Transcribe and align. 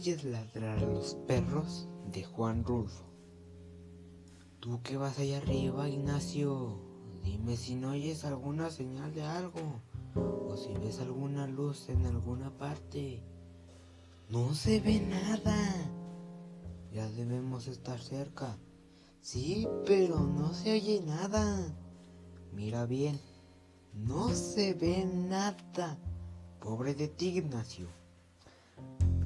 oyes 0.00 0.24
ladrar 0.24 0.78
a 0.78 0.86
los 0.86 1.14
perros 1.28 1.86
de 2.10 2.24
Juan 2.24 2.64
Rulfo. 2.64 3.04
Tú 4.58 4.80
que 4.82 4.96
vas 4.96 5.18
allá 5.18 5.36
arriba, 5.36 5.90
Ignacio, 5.90 6.80
dime 7.22 7.58
si 7.58 7.74
no 7.74 7.90
oyes 7.90 8.24
alguna 8.24 8.70
señal 8.70 9.12
de 9.12 9.24
algo 9.24 9.82
o 10.14 10.56
si 10.56 10.72
ves 10.72 11.00
alguna 11.00 11.46
luz 11.46 11.90
en 11.90 12.06
alguna 12.06 12.48
parte. 12.56 13.22
No 14.30 14.54
se 14.54 14.80
ve 14.80 15.00
nada. 15.00 15.58
Ya 16.94 17.06
debemos 17.10 17.66
estar 17.66 18.00
cerca. 18.00 18.56
Sí, 19.20 19.68
pero 19.84 20.20
no 20.20 20.54
se 20.54 20.72
oye 20.72 21.02
nada. 21.04 21.76
Mira 22.54 22.86
bien, 22.86 23.20
no 23.92 24.30
se 24.30 24.72
ve 24.72 25.04
nada. 25.04 25.98
Pobre 26.58 26.94
de 26.94 27.08
ti, 27.08 27.36
Ignacio. 27.36 27.99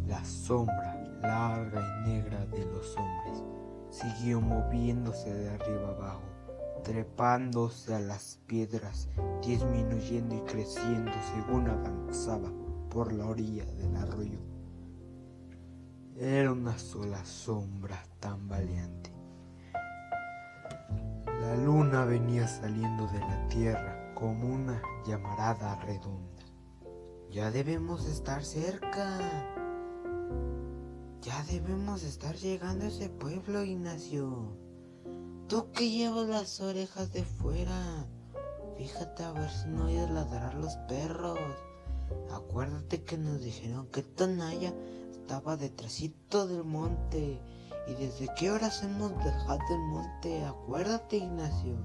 La 0.07 0.25
sombra 0.25 0.95
larga 1.23 1.81
y 1.81 2.09
negra 2.09 2.45
de 2.47 2.65
los 2.67 2.97
hombres 2.97 3.43
siguió 3.91 4.41
moviéndose 4.41 5.33
de 5.33 5.51
arriba 5.51 5.89
abajo, 5.91 6.23
trepándose 6.83 7.95
a 7.95 8.01
las 8.01 8.39
piedras, 8.47 9.09
disminuyendo 9.41 10.35
y 10.35 10.41
creciendo 10.41 11.13
según 11.35 11.69
avanzaba 11.69 12.51
por 12.91 13.13
la 13.13 13.27
orilla 13.27 13.65
del 13.65 13.97
arroyo. 13.97 14.41
Era 16.17 16.53
una 16.53 16.79
sola 16.79 17.25
sombra 17.25 18.01
tan 18.21 18.47
valiente. 18.47 19.11
La 21.41 21.57
luna 21.57 22.05
venía 22.05 22.47
saliendo 22.47 23.07
de 23.09 23.21
la 23.21 23.49
tierra 23.49 24.13
como 24.15 24.49
una 24.49 24.81
llamarada 25.07 25.77
redonda. 25.81 26.43
Ya 27.31 27.51
debemos 27.51 28.07
estar 28.07 28.45
cerca. 28.45 29.54
Ya 31.25 31.43
debemos 31.45 32.03
estar 32.03 32.37
llegando 32.37 32.85
a 32.85 32.89
ese 32.89 33.09
pueblo, 33.09 33.65
Ignacio. 33.65 34.59
Tú 35.49 35.73
que 35.73 35.89
llevas 35.89 36.29
las 36.29 36.61
orejas 36.61 37.15
de 37.15 37.25
fuera. 37.25 38.07
Fíjate 38.77 39.23
a 39.23 39.33
ver 39.33 39.49
si 39.51 39.69
no 39.69 39.87
oyes 39.87 40.11
ladrar 40.11 40.55
los 40.57 40.77
perros. 40.87 41.39
Acuérdate 42.31 43.05
que 43.05 43.17
nos 43.17 43.43
dijeron 43.43 43.87
que 43.87 44.03
Tonaya 44.03 44.75
estaba 45.13 45.57
detrásito 45.57 46.47
del 46.47 46.65
monte. 46.65 47.41
¿Y 47.89 47.95
desde 47.95 48.29
qué 48.37 48.51
horas 48.51 48.83
hemos 48.83 49.17
dejado 49.25 49.63
el 49.71 49.81
monte? 49.81 50.45
Acuérdate, 50.45 51.17
Ignacio. 51.17 51.79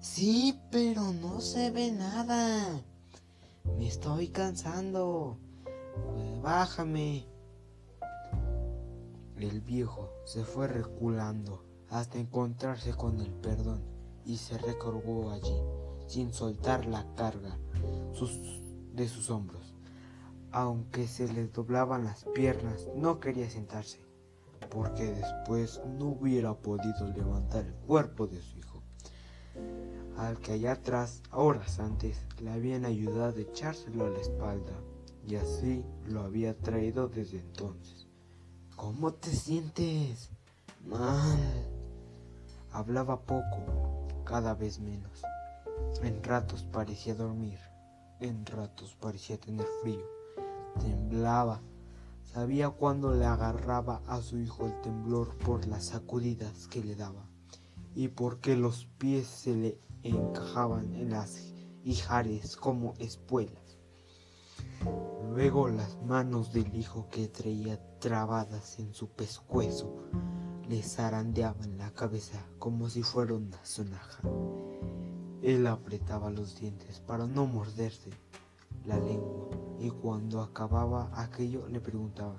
Sí, 0.00 0.60
pero 0.70 1.14
no 1.14 1.40
se 1.40 1.70
ve 1.70 1.90
nada. 1.90 2.82
Me 3.78 3.88
estoy 3.88 4.28
cansando. 4.28 5.38
Pues 5.64 6.42
bájame. 6.42 7.37
El 9.40 9.60
viejo 9.60 10.10
se 10.24 10.44
fue 10.44 10.66
reculando 10.66 11.64
hasta 11.90 12.18
encontrarse 12.18 12.92
con 12.94 13.20
el 13.20 13.30
perdón 13.30 13.84
y 14.24 14.36
se 14.36 14.58
recargó 14.58 15.30
allí, 15.30 15.62
sin 16.08 16.32
soltar 16.32 16.86
la 16.86 17.06
carga 17.14 17.56
de 18.94 19.08
sus 19.08 19.30
hombros. 19.30 19.76
Aunque 20.50 21.06
se 21.06 21.32
le 21.32 21.46
doblaban 21.46 22.04
las 22.04 22.24
piernas, 22.34 22.88
no 22.96 23.20
quería 23.20 23.48
sentarse, 23.48 24.04
porque 24.70 25.04
después 25.12 25.80
no 25.86 26.06
hubiera 26.06 26.54
podido 26.54 27.06
levantar 27.06 27.64
el 27.64 27.74
cuerpo 27.74 28.26
de 28.26 28.42
su 28.42 28.58
hijo, 28.58 28.82
al 30.16 30.38
que 30.40 30.54
allá 30.54 30.72
atrás, 30.72 31.22
horas 31.30 31.78
antes, 31.78 32.26
le 32.42 32.50
habían 32.50 32.84
ayudado 32.84 33.38
a 33.38 33.42
echárselo 33.42 34.06
a 34.06 34.10
la 34.10 34.18
espalda, 34.18 34.74
y 35.24 35.36
así 35.36 35.84
lo 36.06 36.22
había 36.22 36.58
traído 36.58 37.08
desde 37.08 37.38
entonces. 37.38 38.07
¿Cómo 38.78 39.12
te 39.12 39.32
sientes? 39.34 40.30
Mal. 40.86 41.68
Hablaba 42.70 43.20
poco, 43.20 44.06
cada 44.24 44.54
vez 44.54 44.78
menos. 44.78 45.24
En 46.00 46.22
ratos 46.22 46.62
parecía 46.62 47.16
dormir, 47.16 47.58
en 48.20 48.46
ratos 48.46 48.96
parecía 49.00 49.36
tener 49.36 49.66
frío. 49.82 50.06
Temblaba. 50.80 51.60
Sabía 52.22 52.70
cuando 52.70 53.12
le 53.14 53.24
agarraba 53.24 54.00
a 54.06 54.22
su 54.22 54.38
hijo 54.38 54.66
el 54.66 54.80
temblor 54.80 55.36
por 55.38 55.66
las 55.66 55.86
sacudidas 55.86 56.68
que 56.68 56.84
le 56.84 56.94
daba 56.94 57.26
y 57.96 58.06
porque 58.06 58.54
los 58.54 58.84
pies 58.98 59.26
se 59.26 59.56
le 59.56 59.78
encajaban 60.04 60.94
en 60.94 61.10
las 61.10 61.52
hijares 61.82 62.56
como 62.56 62.94
espuelas. 63.00 63.76
Luego 65.34 65.68
las 65.68 66.00
manos 66.04 66.52
del 66.52 66.76
hijo 66.76 67.08
que 67.10 67.26
traía 67.26 67.80
trabadas 67.98 68.78
en 68.78 68.94
su 68.94 69.08
pescuezo 69.08 69.94
le 70.68 70.82
zarandeaban 70.82 71.78
la 71.78 71.90
cabeza 71.92 72.38
como 72.58 72.88
si 72.88 73.02
fuera 73.02 73.34
una 73.34 73.64
sonaja. 73.64 74.22
Él 75.42 75.66
apretaba 75.66 76.30
los 76.30 76.60
dientes 76.60 77.00
para 77.00 77.26
no 77.26 77.46
morderse 77.46 78.10
la 78.84 78.98
lengua 78.98 79.48
y 79.78 79.90
cuando 79.90 80.42
acababa 80.42 81.10
aquello 81.14 81.66
le 81.68 81.80
preguntaba, 81.80 82.36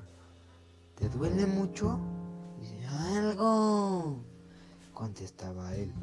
¿te 0.95 1.09
duele 1.09 1.45
mucho? 1.45 1.99
Dice, 2.59 2.85
algo, 3.15 4.17
contestaba 4.93 5.75
él. 5.75 5.93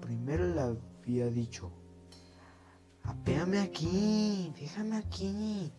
Primero 0.00 0.46
le 0.46 0.60
había 0.60 1.26
dicho, 1.26 1.70
apéame 3.04 3.60
aquí, 3.60 4.52
déjame 4.58 4.96
aquí. 4.96 5.72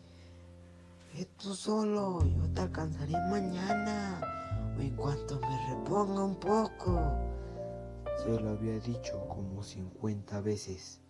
Ve 1.14 1.28
tú 1.38 1.54
solo, 1.54 2.24
yo 2.24 2.50
te 2.54 2.62
alcanzaré 2.62 3.12
mañana 3.30 4.22
o 4.78 4.82
en 4.82 4.96
cuanto 4.96 5.42
me 5.42 5.68
reponga 5.68 6.24
un 6.24 6.36
poco. 6.36 7.02
Se 8.24 8.40
lo 8.40 8.52
había 8.52 8.80
dicho 8.80 9.28
como 9.28 9.62
50 9.62 10.40
veces. 10.40 11.02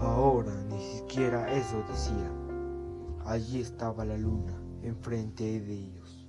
Ahora 0.00 0.52
ni 0.64 0.80
siquiera 0.80 1.52
eso 1.52 1.84
decía. 1.88 2.32
Allí 3.24 3.60
estaba 3.60 4.04
la 4.04 4.16
luna, 4.16 4.60
enfrente 4.82 5.60
de 5.60 5.72
ellos. 5.72 6.26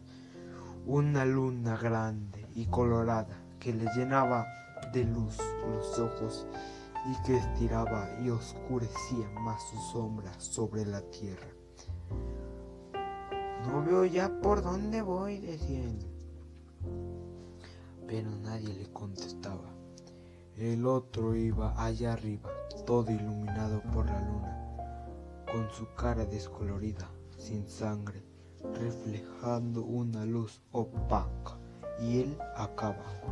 Una 0.85 1.25
luna 1.25 1.77
grande 1.77 2.47
y 2.53 2.67
colorada 2.67 3.43
que 3.59 3.73
le 3.73 3.85
llenaba 3.95 4.45
de 4.93 5.03
luz 5.03 5.37
los 5.67 5.97
ojos 5.97 6.45
y 7.09 7.23
que 7.25 7.37
estiraba 7.37 8.07
y 8.21 8.29
oscurecía 8.29 9.29
más 9.39 9.63
su 9.63 9.77
sombra 9.91 10.31
sobre 10.39 10.85
la 10.85 11.01
tierra. 11.01 11.56
No 13.67 13.83
veo 13.83 14.05
ya 14.05 14.29
por 14.41 14.63
dónde 14.63 15.01
voy, 15.01 15.39
decía 15.39 15.83
él. 15.83 15.99
Pero 18.07 18.31
nadie 18.31 18.73
le 18.73 18.91
contestaba. 18.93 19.69
El 20.55 20.87
otro 20.87 21.35
iba 21.35 21.73
allá 21.83 22.13
arriba, 22.13 22.49
todo 22.85 23.11
iluminado 23.11 23.81
por 23.93 24.05
la 24.05 24.19
luna, 24.21 25.45
con 25.51 25.69
su 25.71 25.85
cara 25.95 26.25
descolorida, 26.25 27.09
sin 27.37 27.67
sangre, 27.67 28.23
reflejando 28.73 29.83
una 29.83 30.25
luz 30.25 30.61
opaca, 30.71 31.59
y 32.01 32.21
él 32.21 32.37
acá 32.55 32.87
abajo. 32.87 33.27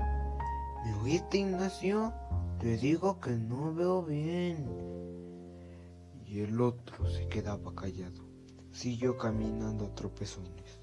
¿Me 0.84 0.94
oíste, 1.02 1.40
Ignacio? 1.40 2.13
Te 2.59 2.78
digo 2.78 3.19
que 3.19 3.31
no 3.31 3.73
veo 3.73 4.03
bien. 4.03 4.67
Y 6.28 6.41
el 6.41 6.59
otro 6.62 7.09
se 7.09 7.28
quedaba 7.28 7.73
callado. 7.73 8.25
Siguió 8.75 9.18
caminando 9.18 9.86
a 9.86 9.96
tropezones. 9.96 10.81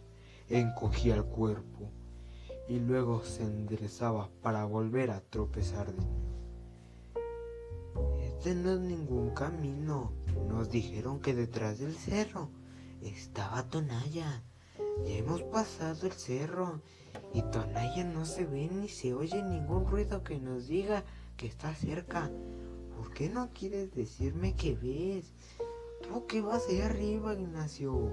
Encogía 0.49 1.15
el 1.15 1.25
cuerpo 1.25 1.91
y 2.67 2.79
luego 2.79 3.23
se 3.23 3.43
enderezaba 3.43 4.31
para 4.41 4.65
volver 4.65 5.11
a 5.11 5.21
tropezar 5.21 5.93
de 5.93 5.99
nuevo. 5.99 6.33
Este 8.23 8.55
no 8.55 8.73
es 8.73 8.81
ningún 8.81 9.35
camino. 9.35 10.15
Nos 10.49 10.71
dijeron 10.71 11.21
que 11.21 11.35
detrás 11.35 11.81
del 11.81 11.95
cerro 11.95 12.49
estaba 13.03 13.69
Tonaya. 13.69 14.43
Ya 15.05 15.13
hemos 15.13 15.43
pasado 15.43 16.07
el 16.07 16.13
cerro 16.13 16.81
y 17.35 17.43
Tonaya 17.43 18.05
no 18.05 18.25
se 18.25 18.47
ve 18.47 18.71
ni 18.73 18.89
se 18.89 19.13
oye 19.13 19.43
ningún 19.43 19.87
ruido 19.87 20.25
que 20.25 20.39
nos 20.39 20.67
diga 20.67 21.05
que 21.37 21.47
está 21.47 21.75
cerca. 21.75 22.31
¿Por 22.97 23.13
qué 23.13 23.29
no 23.29 23.51
quieres 23.53 23.95
decirme 23.95 24.57
que 24.57 24.77
ves? 24.77 25.35
Tú 26.03 26.27
que 26.27 26.41
vas 26.41 26.69
allá 26.69 26.87
arriba, 26.87 27.35
Ignacio. 27.35 28.11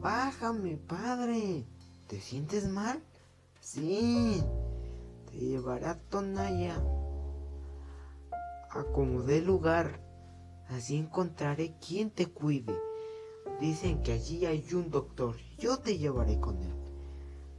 Bájame, 0.00 0.76
padre. 0.76 1.66
¿Te 2.08 2.20
sientes 2.20 2.68
mal? 2.68 3.02
Sí. 3.60 4.42
Te 5.30 5.38
llevaré 5.38 5.86
a 5.86 5.98
Tonaya. 5.98 6.82
Acomodé 8.70 9.40
lugar. 9.40 10.00
Así 10.68 10.96
encontraré 10.96 11.76
quien 11.78 12.10
te 12.10 12.26
cuide. 12.26 12.76
Dicen 13.60 14.02
que 14.02 14.12
allí 14.12 14.44
hay 14.44 14.66
un 14.74 14.90
doctor. 14.90 15.36
Yo 15.58 15.78
te 15.78 15.96
llevaré 15.96 16.40
con 16.40 16.62
él. 16.62 16.74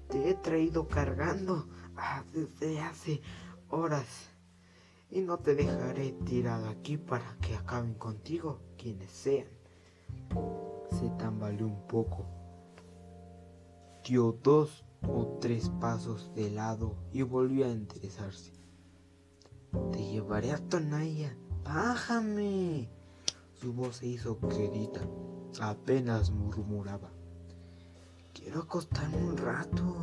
Te 0.09 0.29
he 0.29 0.33
traído 0.33 0.87
cargando 0.87 1.67
ah, 1.95 2.23
desde 2.33 2.79
hace 2.81 3.21
horas. 3.69 4.29
Y 5.09 5.21
no 5.21 5.39
te 5.39 5.55
dejaré 5.55 6.11
tirado 6.25 6.69
aquí 6.69 6.97
para 6.97 7.37
que 7.41 7.55
acaben 7.55 7.95
contigo 7.95 8.68
quienes 8.79 9.11
sean. 9.11 9.47
Se 10.89 11.09
tambaleó 11.17 11.67
un 11.67 11.87
poco, 11.87 12.25
dio 14.03 14.31
dos 14.43 14.85
o 15.07 15.37
tres 15.39 15.69
pasos 15.79 16.31
de 16.33 16.49
lado 16.49 16.95
y 17.11 17.21
volvió 17.21 17.65
a 17.65 17.71
enderezarse. 17.71 18.53
Te 19.91 20.03
llevaré 20.03 20.51
a 20.51 20.57
Tonaya. 20.57 21.37
Bájame. 21.63 22.89
Su 23.53 23.73
voz 23.73 23.97
se 23.97 24.07
hizo 24.07 24.39
quedita. 24.39 25.01
Apenas 25.61 26.31
murmuraba. 26.31 27.11
Quiero 28.33 28.61
acostarme 28.61 29.17
un 29.17 29.37
rato. 29.37 29.95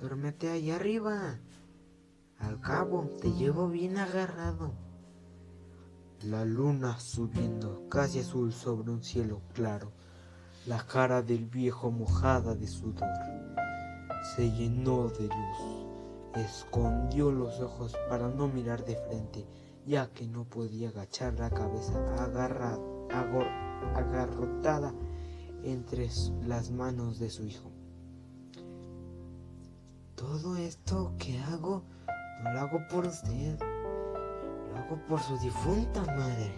Duérmete 0.00 0.50
allá 0.50 0.76
arriba. 0.76 1.38
Al 2.38 2.60
cabo, 2.60 3.08
te 3.20 3.30
llevo 3.32 3.68
bien 3.68 3.98
agarrado. 3.98 4.72
La 6.24 6.44
luna 6.44 7.00
subiendo 7.00 7.88
casi 7.88 8.18
azul 8.18 8.52
sobre 8.52 8.90
un 8.90 9.02
cielo 9.02 9.40
claro. 9.54 9.90
La 10.66 10.86
cara 10.86 11.22
del 11.22 11.46
viejo 11.46 11.90
mojada 11.90 12.54
de 12.54 12.66
sudor. 12.66 13.08
Se 14.36 14.50
llenó 14.50 15.08
de 15.08 15.28
luz. 15.28 15.86
Escondió 16.34 17.30
los 17.30 17.58
ojos 17.60 17.96
para 18.10 18.28
no 18.28 18.48
mirar 18.48 18.84
de 18.84 18.96
frente, 18.96 19.46
ya 19.86 20.10
que 20.12 20.26
no 20.26 20.44
podía 20.44 20.90
agachar 20.90 21.32
la 21.38 21.48
cabeza 21.48 21.98
agarrotada 23.94 24.92
entre 25.64 26.10
las 26.46 26.70
manos 26.70 27.18
de 27.18 27.30
su 27.30 27.46
hijo. 27.46 27.70
Todo 30.16 30.56
esto 30.56 31.14
que 31.18 31.38
hago 31.38 31.82
no 32.44 32.52
lo 32.52 32.60
hago 32.60 32.80
por 32.90 33.06
usted, 33.06 33.58
por 34.96 35.20
su 35.20 35.38
difunta 35.38 36.02
madre. 36.16 36.52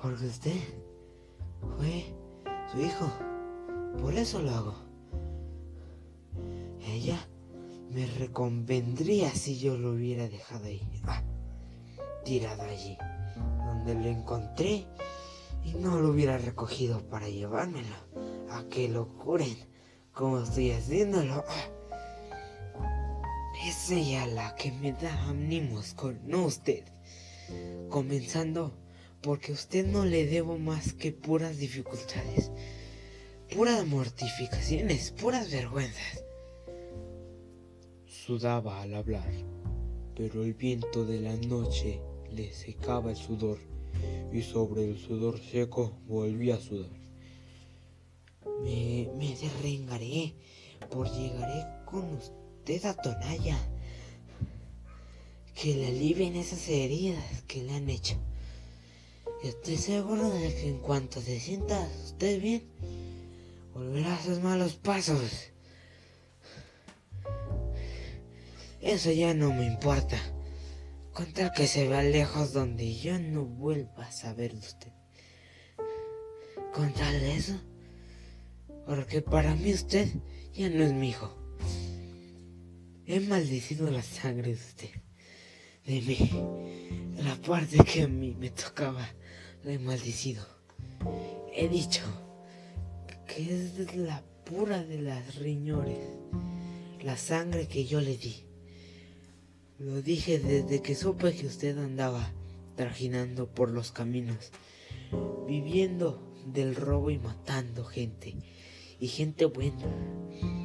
Porque 0.00 0.26
usted 0.26 0.60
fue 1.76 2.04
su 2.70 2.80
hijo, 2.80 3.06
por 4.00 4.14
eso 4.14 4.40
lo 4.40 4.50
hago. 4.50 4.74
Ella 6.86 7.18
me 7.90 8.06
reconvendría 8.06 9.30
si 9.30 9.58
yo 9.58 9.76
lo 9.76 9.92
hubiera 9.92 10.28
dejado 10.28 10.66
ahí, 10.66 10.80
ah, 11.06 11.22
tirado 12.24 12.62
allí, 12.62 12.96
donde 13.66 13.94
lo 13.94 14.06
encontré 14.06 14.86
y 15.64 15.74
no 15.74 15.98
lo 15.98 16.10
hubiera 16.10 16.38
recogido 16.38 17.00
para 17.08 17.28
llevármelo 17.28 17.94
a 18.50 18.64
que 18.64 18.88
lo 18.88 19.08
curen 19.18 19.56
como 20.12 20.40
estoy 20.40 20.72
haciéndolo. 20.72 21.44
Ah. 21.46 21.79
Es 23.66 23.90
ella 23.90 24.26
la 24.26 24.54
que 24.56 24.72
me 24.72 24.92
da 24.92 25.28
ánimos 25.28 25.94
con 25.94 26.20
no 26.26 26.46
usted. 26.46 26.84
Comenzando 27.88 28.72
porque 29.22 29.52
usted 29.52 29.86
no 29.86 30.04
le 30.04 30.26
debo 30.26 30.58
más 30.58 30.92
que 30.94 31.12
puras 31.12 31.58
dificultades, 31.58 32.50
puras 33.54 33.86
mortificaciones, 33.86 35.10
puras 35.10 35.50
vergüenzas 35.50 36.24
sudaba 38.30 38.80
al 38.80 38.94
hablar, 38.94 39.28
pero 40.14 40.44
el 40.44 40.54
viento 40.54 41.04
de 41.04 41.20
la 41.20 41.34
noche 41.36 42.00
le 42.30 42.52
secaba 42.52 43.10
el 43.10 43.16
sudor 43.16 43.58
y 44.32 44.42
sobre 44.42 44.84
el 44.84 44.98
sudor 44.98 45.40
seco 45.40 45.98
volvía 46.06 46.54
a 46.54 46.60
sudar. 46.60 46.92
Me, 48.62 49.10
me 49.16 49.34
derrengaré 49.36 50.34
por 50.90 51.10
llegaré 51.10 51.66
con 51.86 52.04
usted 52.14 52.39
a 52.84 52.94
Tonaya. 52.94 53.58
Que 55.54 55.74
le 55.74 55.88
alivien 55.88 56.36
esas 56.36 56.68
heridas 56.68 57.42
que 57.48 57.64
le 57.64 57.74
han 57.74 57.90
hecho. 57.90 58.16
Estoy 59.42 59.76
seguro 59.76 60.30
de 60.30 60.54
que 60.54 60.68
en 60.68 60.78
cuanto 60.78 61.20
se 61.20 61.40
sienta 61.40 61.88
usted 62.04 62.40
bien, 62.40 62.62
volverá 63.74 64.14
a 64.14 64.22
sus 64.22 64.38
malos 64.40 64.74
pasos. 64.74 65.50
Eso 68.80 69.10
ya 69.10 69.34
no 69.34 69.52
me 69.52 69.66
importa. 69.66 70.18
Con 71.12 71.32
tal 71.32 71.52
que 71.52 71.66
se 71.66 71.88
vea 71.88 72.02
lejos 72.02 72.52
donde 72.52 72.94
yo 72.94 73.18
no 73.18 73.44
vuelva 73.44 74.06
a 74.06 74.12
saber 74.12 74.52
de 74.52 74.60
usted. 74.60 74.92
Con 76.72 76.92
tal 76.92 77.20
de 77.20 77.34
eso. 77.34 77.60
Porque 78.86 79.20
para 79.20 79.54
mí 79.56 79.74
usted 79.74 80.08
ya 80.54 80.70
no 80.70 80.84
es 80.84 80.92
mi 80.92 81.10
hijo. 81.10 81.36
He 83.12 83.18
maldecido 83.18 83.90
la 83.90 84.04
sangre 84.04 84.50
de 84.50 84.54
usted. 84.54 84.90
De 85.84 86.00
mí. 86.00 86.30
La 87.24 87.34
parte 87.34 87.78
que 87.78 88.02
a 88.02 88.06
mí 88.06 88.36
me 88.38 88.50
tocaba. 88.50 89.04
La 89.64 89.72
he 89.72 89.80
maldecido. 89.80 90.46
He 91.52 91.68
dicho 91.68 92.02
que 93.26 93.42
es 93.52 93.96
la 93.96 94.22
pura 94.44 94.84
de 94.84 95.02
las 95.02 95.34
riñones. 95.34 95.98
La 97.02 97.16
sangre 97.16 97.66
que 97.66 97.84
yo 97.84 98.00
le 98.00 98.16
di. 98.16 98.44
Lo 99.80 100.02
dije 100.02 100.38
desde 100.38 100.80
que 100.80 100.94
supe 100.94 101.34
que 101.34 101.48
usted 101.48 101.76
andaba 101.78 102.30
trajinando 102.76 103.48
por 103.48 103.70
los 103.70 103.90
caminos, 103.90 104.52
viviendo 105.48 106.32
del 106.46 106.76
robo 106.76 107.10
y 107.10 107.18
matando 107.18 107.84
gente, 107.84 108.36
y 109.00 109.08
gente 109.08 109.46
buena. 109.46 110.59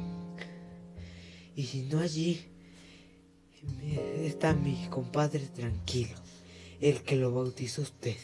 Y 1.56 1.64
si 1.64 1.82
no 1.84 2.00
allí, 2.00 2.38
está 4.22 4.52
mi 4.52 4.86
compadre 4.90 5.40
tranquilo, 5.40 6.14
el 6.82 7.00
que 7.00 7.16
lo 7.16 7.32
bautizó 7.32 7.80
usted, 7.80 8.16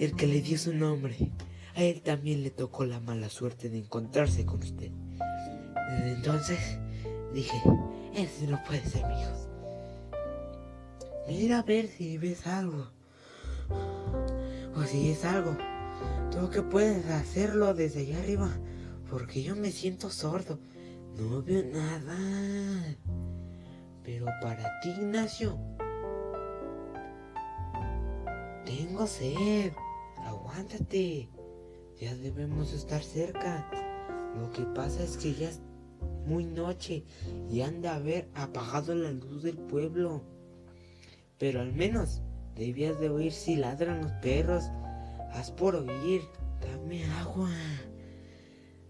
el 0.00 0.16
que 0.16 0.26
le 0.26 0.42
dio 0.42 0.58
su 0.58 0.74
nombre. 0.74 1.16
A 1.76 1.84
él 1.84 2.02
también 2.02 2.42
le 2.42 2.50
tocó 2.50 2.84
la 2.84 2.98
mala 2.98 3.28
suerte 3.28 3.68
de 3.68 3.78
encontrarse 3.78 4.44
con 4.44 4.58
usted. 4.58 4.90
Desde 5.90 6.12
entonces 6.12 6.58
dije, 7.32 7.56
ese 8.16 8.48
no 8.48 8.62
puede 8.64 8.84
ser 8.84 9.06
mi 9.06 9.20
hijo. 9.20 9.50
Mira 11.28 11.60
a 11.60 11.62
ver 11.62 11.86
si 11.86 12.18
ves 12.18 12.48
algo. 12.48 12.90
O 14.74 14.82
si 14.84 15.10
es 15.10 15.24
algo. 15.24 15.56
Tú 16.32 16.50
que 16.50 16.62
puedes 16.62 17.06
hacerlo 17.06 17.74
desde 17.74 18.00
allá 18.00 18.18
arriba. 18.18 18.50
Porque 19.08 19.44
yo 19.44 19.54
me 19.54 19.70
siento 19.70 20.10
sordo. 20.10 20.58
No 21.18 21.42
veo 21.42 21.64
nada. 21.72 22.16
Pero 24.04 24.26
para 24.40 24.80
ti, 24.80 24.90
Ignacio. 24.90 25.58
Tengo 28.64 29.06
sed. 29.06 29.72
Aguántate. 30.18 31.28
Ya 32.00 32.14
debemos 32.14 32.72
estar 32.72 33.02
cerca. 33.02 33.70
Lo 34.38 34.50
que 34.52 34.62
pasa 34.62 35.02
es 35.02 35.16
que 35.16 35.34
ya 35.34 35.48
es 35.48 35.60
muy 36.26 36.44
noche 36.44 37.04
y 37.50 37.62
han 37.62 37.82
de 37.82 37.88
haber 37.88 38.28
apagado 38.34 38.94
la 38.94 39.10
luz 39.10 39.42
del 39.42 39.58
pueblo. 39.58 40.22
Pero 41.38 41.60
al 41.60 41.72
menos 41.72 42.22
debías 42.54 43.00
de 43.00 43.10
oír 43.10 43.32
si 43.32 43.56
ladran 43.56 44.02
los 44.02 44.12
perros. 44.12 44.64
Haz 45.32 45.50
por 45.50 45.74
oír. 45.76 46.22
Dame 46.60 47.04
agua. 47.20 47.50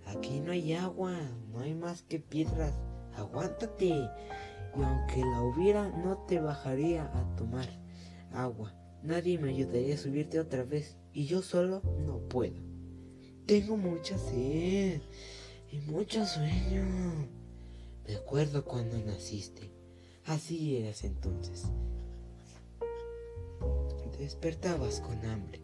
Aquí 0.06 0.40
no 0.40 0.52
hay 0.52 0.74
agua. 0.74 1.16
No 1.52 1.60
hay 1.60 1.74
más 1.74 2.02
que 2.02 2.20
piedras. 2.20 2.74
Aguántate. 3.16 3.86
Y 3.86 4.82
aunque 4.82 5.20
la 5.20 5.42
hubiera, 5.42 5.88
no 5.88 6.18
te 6.26 6.40
bajaría 6.40 7.04
a 7.04 7.36
tomar 7.36 7.68
agua. 8.32 8.74
Nadie 9.02 9.38
me 9.38 9.50
ayudaría 9.50 9.94
a 9.94 9.98
subirte 9.98 10.38
otra 10.38 10.64
vez. 10.64 10.96
Y 11.12 11.26
yo 11.26 11.42
solo 11.42 11.82
no 12.06 12.18
puedo. 12.18 12.60
Tengo 13.46 13.76
mucha 13.76 14.16
sed 14.16 15.00
y 15.72 15.78
mucho 15.90 16.24
sueño. 16.24 16.84
Me 18.06 18.16
acuerdo 18.16 18.64
cuando 18.64 18.98
naciste. 18.98 19.70
Así 20.26 20.76
eras 20.76 21.04
entonces 21.04 21.66
despertabas 24.20 25.00
con 25.00 25.24
hambre 25.24 25.60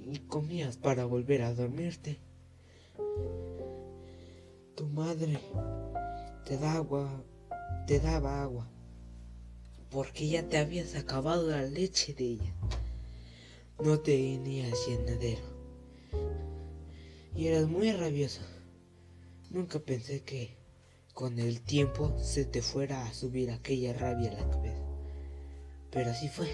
y 0.00 0.18
comías 0.18 0.76
para 0.76 1.04
volver 1.04 1.42
a 1.42 1.54
dormirte. 1.54 2.18
Tu 4.76 4.86
madre 4.86 5.38
te 6.44 6.58
daba 6.58 6.74
agua, 6.74 7.24
te 7.86 8.00
daba 8.00 8.42
agua, 8.42 8.68
porque 9.90 10.26
ya 10.26 10.48
te 10.48 10.58
habías 10.58 10.96
acabado 10.96 11.48
la 11.48 11.62
leche 11.62 12.12
de 12.12 12.24
ella. 12.24 12.54
No 13.78 13.98
te 14.00 14.12
tenías 14.12 14.86
llenadero 14.86 15.54
y 17.36 17.46
eras 17.46 17.68
muy 17.68 17.92
rabioso. 17.92 18.40
Nunca 19.50 19.78
pensé 19.78 20.22
que 20.22 20.56
con 21.12 21.38
el 21.38 21.60
tiempo 21.60 22.12
se 22.18 22.44
te 22.44 22.60
fuera 22.60 23.06
a 23.06 23.14
subir 23.14 23.50
aquella 23.50 23.92
rabia 23.92 24.32
a 24.32 24.34
la 24.34 24.50
cabeza. 24.50 24.82
Pero 25.90 26.10
así 26.10 26.28
fue. 26.28 26.48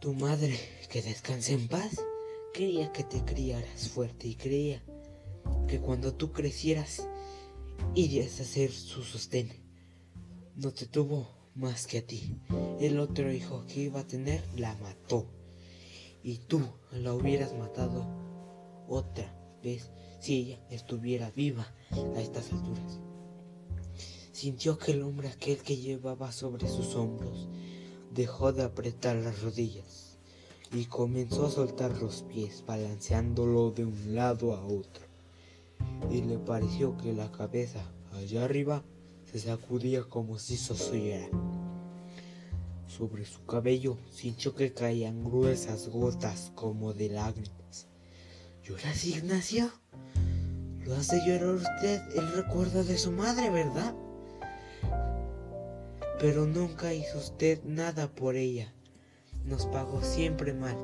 Tu 0.00 0.14
madre, 0.14 0.58
que 0.88 1.02
descanse 1.02 1.52
en 1.52 1.68
paz, 1.68 2.00
quería 2.54 2.90
que 2.92 3.04
te 3.04 3.22
criaras 3.24 3.88
fuerte 3.88 4.28
y 4.28 4.34
creía 4.34 4.82
que 5.68 5.80
cuando 5.80 6.14
tú 6.14 6.32
crecieras 6.32 7.06
irías 7.94 8.40
a 8.40 8.44
ser 8.44 8.70
su 8.70 9.02
sostén. 9.02 9.50
No 10.56 10.72
te 10.72 10.86
tuvo 10.86 11.28
más 11.54 11.86
que 11.86 11.98
a 11.98 12.06
ti. 12.06 12.38
El 12.80 12.98
otro 13.00 13.32
hijo 13.32 13.64
que 13.66 13.80
iba 13.80 14.00
a 14.00 14.06
tener 14.06 14.42
la 14.56 14.74
mató. 14.76 15.26
Y 16.22 16.38
tú 16.38 16.62
la 16.92 17.14
hubieras 17.14 17.54
matado 17.54 18.06
otra 18.88 19.34
vez 19.62 19.90
si 20.20 20.36
ella 20.36 20.60
estuviera 20.70 21.30
viva 21.30 21.72
a 21.90 22.20
estas 22.20 22.52
alturas. 22.52 23.00
Sintió 24.32 24.78
que 24.78 24.92
el 24.92 25.02
hombre 25.02 25.28
aquel 25.28 25.58
que 25.58 25.76
llevaba 25.76 26.32
sobre 26.32 26.68
sus 26.68 26.94
hombros 26.94 27.48
dejó 28.12 28.52
de 28.52 28.64
apretar 28.64 29.16
las 29.16 29.42
rodillas 29.42 30.18
y 30.72 30.84
comenzó 30.86 31.46
a 31.46 31.50
soltar 31.50 32.00
los 32.00 32.22
pies, 32.22 32.64
balanceándolo 32.66 33.70
de 33.72 33.84
un 33.84 34.14
lado 34.14 34.54
a 34.54 34.64
otro. 34.64 35.09
Y 36.08 36.22
le 36.22 36.38
pareció 36.38 36.96
que 36.96 37.12
la 37.12 37.30
cabeza 37.30 37.80
allá 38.12 38.44
arriba 38.44 38.82
se 39.30 39.38
sacudía 39.38 40.04
como 40.04 40.38
si 40.38 40.56
sollera. 40.56 41.28
Sobre 42.86 43.24
su 43.24 43.44
cabello 43.44 43.98
sintió 44.10 44.54
que 44.54 44.72
caían 44.72 45.24
gruesas 45.24 45.88
gotas 45.88 46.52
como 46.54 46.92
de 46.92 47.10
lágrimas. 47.10 47.86
¿Lloras, 48.64 49.04
Ignacio? 49.04 49.70
Lo 50.84 50.96
hace 50.96 51.20
llorar 51.24 51.54
usted 51.54 52.00
el 52.16 52.32
recuerdo 52.32 52.82
de 52.82 52.98
su 52.98 53.12
madre, 53.12 53.50
¿verdad? 53.50 53.94
Pero 56.18 56.46
nunca 56.46 56.92
hizo 56.92 57.18
usted 57.18 57.62
nada 57.64 58.08
por 58.08 58.34
ella. 58.34 58.74
Nos 59.44 59.66
pagó 59.66 60.02
siempre 60.02 60.52
mal. 60.52 60.76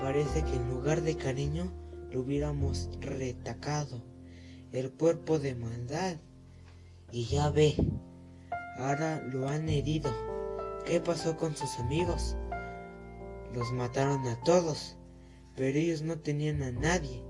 Parece 0.00 0.44
que 0.44 0.54
en 0.54 0.68
lugar 0.68 1.02
de 1.02 1.16
cariño 1.16 1.72
lo 2.10 2.20
hubiéramos 2.20 2.88
retacado. 3.00 4.15
El 4.72 4.90
cuerpo 4.92 5.38
de 5.38 5.54
maldad. 5.54 6.16
Y 7.12 7.24
ya 7.26 7.50
ve, 7.50 7.76
ahora 8.78 9.22
lo 9.22 9.48
han 9.48 9.68
herido. 9.68 10.10
¿Qué 10.84 11.00
pasó 11.00 11.36
con 11.36 11.56
sus 11.56 11.78
amigos? 11.78 12.36
Los 13.54 13.72
mataron 13.72 14.26
a 14.26 14.40
todos, 14.42 14.96
pero 15.54 15.78
ellos 15.78 16.02
no 16.02 16.18
tenían 16.18 16.62
a 16.62 16.72
nadie. 16.72 17.22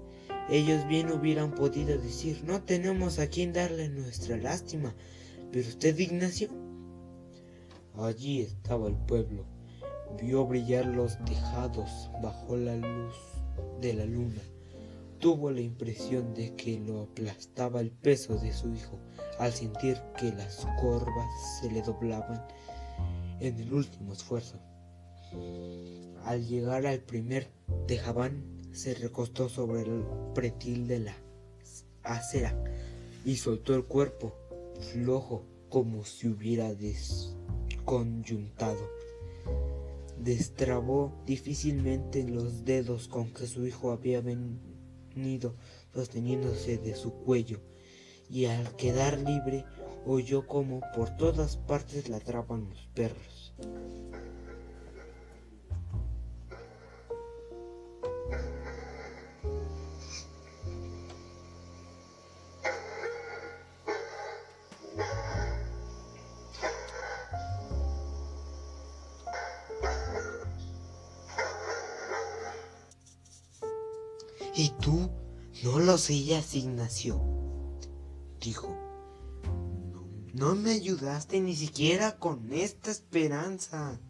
Ellos 0.48 0.86
bien 0.88 1.10
hubieran 1.10 1.54
podido 1.54 1.98
decir, 1.98 2.42
no 2.44 2.62
tenemos 2.62 3.18
a 3.18 3.28
quien 3.28 3.52
darle 3.52 3.88
nuestra 3.88 4.36
lástima. 4.36 4.94
Pero 5.52 5.68
usted, 5.68 5.98
Ignacio, 5.98 6.48
allí 7.94 8.40
estaba 8.40 8.88
el 8.88 8.96
pueblo. 8.96 9.44
Vio 10.20 10.46
brillar 10.46 10.86
los 10.86 11.22
tejados 11.24 12.10
bajo 12.22 12.56
la 12.56 12.76
luz 12.76 13.14
de 13.80 13.94
la 13.94 14.04
luna. 14.04 14.40
Tuvo 15.18 15.50
la 15.50 15.60
impresión 15.60 16.34
de 16.34 16.54
que 16.54 16.78
lo 16.78 17.02
aplastaba 17.02 17.80
el 17.80 17.90
peso 17.90 18.38
de 18.38 18.52
su 18.52 18.72
hijo 18.72 19.00
al 19.38 19.52
sentir 19.52 20.00
que 20.18 20.32
las 20.32 20.66
corvas 20.80 21.60
se 21.60 21.70
le 21.70 21.82
doblaban 21.82 22.42
en 23.40 23.58
el 23.58 23.72
último 23.72 24.12
esfuerzo. 24.12 24.58
Al 26.24 26.46
llegar 26.46 26.86
al 26.86 27.00
primer 27.00 27.48
tejabán, 27.86 28.44
se 28.72 28.94
recostó 28.94 29.48
sobre 29.48 29.80
el 29.82 30.04
pretil 30.34 30.86
de 30.86 31.00
la 31.00 31.16
acera 32.02 32.54
y 33.24 33.36
soltó 33.36 33.74
el 33.74 33.84
cuerpo, 33.84 34.34
flojo 34.92 35.44
como 35.68 36.04
si 36.04 36.28
hubiera 36.28 36.74
desconyuntado. 36.74 38.90
Destrabó 40.18 41.12
difícilmente 41.26 42.24
los 42.24 42.64
dedos 42.64 43.08
con 43.08 43.32
que 43.32 43.46
su 43.46 43.66
hijo 43.66 43.92
había 43.92 44.22
venido 45.16 45.56
sosteniéndose 45.94 46.76
de 46.78 46.94
su 46.94 47.10
cuello, 47.10 47.60
y 48.28 48.44
al 48.44 48.76
quedar 48.76 49.18
libre 49.18 49.64
oyó 50.04 50.46
como 50.46 50.80
por 50.94 51.16
todas 51.16 51.56
partes 51.56 52.08
ladraban 52.08 52.68
los 52.68 52.86
perros. 52.94 53.54
¿Y 74.58 74.70
tú 74.80 75.10
no 75.64 75.78
lo 75.80 75.98
seguías, 75.98 76.54
Ignacio? 76.54 77.20
Dijo. 78.40 78.74
No 80.32 80.54
me 80.54 80.70
ayudaste 80.70 81.40
ni 81.40 81.54
siquiera 81.54 82.18
con 82.18 82.50
esta 82.52 82.90
esperanza. 82.90 84.00